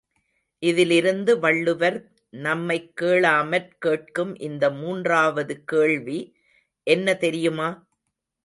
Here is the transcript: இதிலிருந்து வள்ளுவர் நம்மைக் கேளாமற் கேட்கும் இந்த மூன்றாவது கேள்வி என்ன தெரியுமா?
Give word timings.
இதிலிருந்து 0.63 1.39
வள்ளுவர் 1.39 1.97
நம்மைக் 2.33 2.95
கேளாமற் 2.95 3.69
கேட்கும் 3.79 4.39
இந்த 4.39 4.71
மூன்றாவது 4.71 5.63
கேள்வி 5.63 6.19
என்ன 6.87 7.15
தெரியுமா? 7.15 7.69